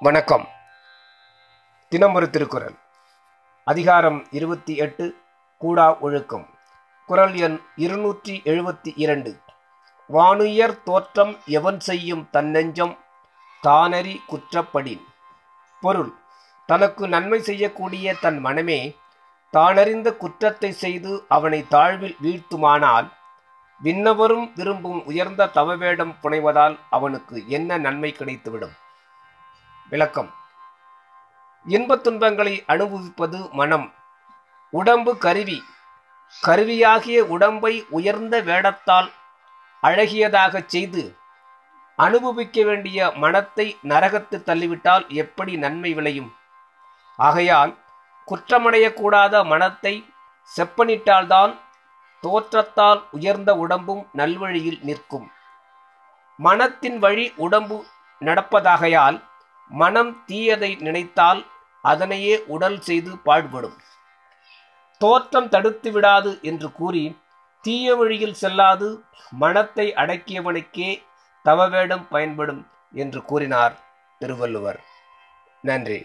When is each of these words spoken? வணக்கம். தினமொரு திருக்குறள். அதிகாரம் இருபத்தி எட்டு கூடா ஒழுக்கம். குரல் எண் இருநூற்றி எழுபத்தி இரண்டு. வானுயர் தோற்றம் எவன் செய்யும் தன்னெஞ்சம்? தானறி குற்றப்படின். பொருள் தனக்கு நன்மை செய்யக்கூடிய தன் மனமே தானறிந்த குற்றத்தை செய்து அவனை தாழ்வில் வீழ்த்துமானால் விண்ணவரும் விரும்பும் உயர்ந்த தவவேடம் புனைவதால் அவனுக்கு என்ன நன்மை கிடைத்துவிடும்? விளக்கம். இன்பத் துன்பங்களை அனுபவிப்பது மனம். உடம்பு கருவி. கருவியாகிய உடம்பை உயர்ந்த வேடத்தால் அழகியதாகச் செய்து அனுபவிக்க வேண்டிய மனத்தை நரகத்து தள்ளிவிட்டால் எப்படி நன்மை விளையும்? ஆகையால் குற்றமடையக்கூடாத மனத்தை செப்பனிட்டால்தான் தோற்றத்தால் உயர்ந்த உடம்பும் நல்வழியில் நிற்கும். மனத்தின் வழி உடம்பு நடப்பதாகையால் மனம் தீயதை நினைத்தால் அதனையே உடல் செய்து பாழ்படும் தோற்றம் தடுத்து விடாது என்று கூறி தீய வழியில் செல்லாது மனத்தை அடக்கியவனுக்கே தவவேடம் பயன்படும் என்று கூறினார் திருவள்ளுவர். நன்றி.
வணக்கம். 0.00 0.48
தினமொரு 1.88 2.30
திருக்குறள். 2.30 2.74
அதிகாரம் 3.64 4.26
இருபத்தி 4.30 4.76
எட்டு 4.76 5.16
கூடா 5.58 5.98
ஒழுக்கம். 5.98 6.48
குரல் 7.06 7.34
எண் 7.34 7.60
இருநூற்றி 7.76 8.42
எழுபத்தி 8.44 8.92
இரண்டு. 8.96 9.40
வானுயர் 10.12 10.82
தோற்றம் 10.82 11.38
எவன் 11.46 11.80
செய்யும் 11.80 12.28
தன்னெஞ்சம்? 12.30 12.98
தானறி 13.62 14.20
குற்றப்படின். 14.28 15.04
பொருள் 15.80 16.14
தனக்கு 16.66 17.08
நன்மை 17.08 17.42
செய்யக்கூடிய 17.42 18.14
தன் 18.14 18.38
மனமே 18.38 18.96
தானறிந்த 19.52 20.16
குற்றத்தை 20.16 20.72
செய்து 20.72 21.24
அவனை 21.28 21.66
தாழ்வில் 21.70 22.16
வீழ்த்துமானால் 22.22 23.12
விண்ணவரும் 23.82 24.52
விரும்பும் 24.54 25.04
உயர்ந்த 25.04 25.46
தவவேடம் 25.46 26.16
புனைவதால் 26.22 26.78
அவனுக்கு 26.90 27.44
என்ன 27.48 27.78
நன்மை 27.78 28.14
கிடைத்துவிடும்? 28.18 28.76
விளக்கம். 29.90 30.34
இன்பத் 31.64 32.02
துன்பங்களை 32.02 32.64
அனுபவிப்பது 32.66 33.48
மனம். 33.52 33.94
உடம்பு 34.70 35.18
கருவி. 35.18 35.64
கருவியாகிய 36.40 37.24
உடம்பை 37.24 37.86
உயர்ந்த 37.88 38.42
வேடத்தால் 38.42 39.12
அழகியதாகச் 39.82 40.66
செய்து 40.66 41.16
அனுபவிக்க 41.96 42.64
வேண்டிய 42.64 43.12
மனத்தை 43.14 43.76
நரகத்து 43.82 44.42
தள்ளிவிட்டால் 44.42 45.08
எப்படி 45.08 45.56
நன்மை 45.56 45.94
விளையும்? 45.94 46.34
ஆகையால் 47.16 47.78
குற்றமடையக்கூடாத 48.26 49.44
மனத்தை 49.44 50.04
செப்பனிட்டால்தான் 50.56 51.58
தோற்றத்தால் 52.24 53.00
உயர்ந்த 53.16 53.50
உடம்பும் 53.64 54.02
நல்வழியில் 54.16 54.80
நிற்கும். 54.88 55.26
மனத்தின் 56.38 56.98
வழி 57.04 57.26
உடம்பு 57.46 57.76
நடப்பதாகையால் 58.20 59.18
மனம் 59.70 60.12
தீயதை 60.28 60.70
நினைத்தால் 60.86 61.40
அதனையே 61.84 62.34
உடல் 62.54 62.78
செய்து 62.80 63.12
பாழ்படும் 63.26 63.76
தோற்றம் 65.00 65.48
தடுத்து 65.48 65.90
விடாது 65.92 66.30
என்று 66.50 66.68
கூறி 66.72 67.04
தீய 67.64 67.94
வழியில் 67.96 68.38
செல்லாது 68.42 68.88
மனத்தை 69.42 69.86
அடக்கியவனுக்கே 70.02 70.90
தவவேடம் 71.44 72.06
பயன்படும் 72.08 72.62
என்று 73.02 73.20
கூறினார் 73.30 73.74
திருவள்ளுவர். 74.20 74.80
நன்றி. 75.64 76.00